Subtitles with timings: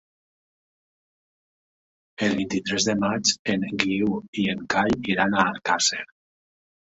[2.27, 6.03] El vint-i-tres de maig en Guiu i en Cai iran a Alcàsser.